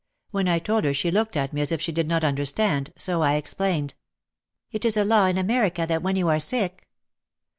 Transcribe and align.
When 0.31 0.47
I 0.47 0.57
told 0.57 0.83
her 0.85 0.95
she 0.95 1.11
looked 1.11 1.37
at 1.37 1.53
me 1.53 1.61
as 1.61 1.71
if 1.71 1.79
she 1.79 1.91
did 1.91 2.07
not 2.07 2.23
understand, 2.23 2.91
so 2.97 3.21
I 3.21 3.35
explained: 3.35 3.93
"It 4.71 4.83
is 4.83 4.97
a 4.97 5.05
law 5.05 5.27
in 5.27 5.37
America 5.37 5.85
that 5.85 6.01
when 6.01 6.15
you 6.15 6.27
are 6.27 6.39
sick 6.39 6.87